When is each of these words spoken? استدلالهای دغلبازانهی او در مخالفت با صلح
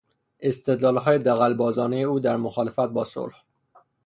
استدلالهای 0.39 1.19
دغلبازانهی 1.19 2.03
او 2.03 2.19
در 2.19 2.37
مخالفت 2.37 2.87
با 2.87 3.03
صلح 3.03 3.43